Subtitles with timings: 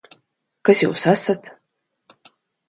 [0.69, 1.51] Kas Jūs esat?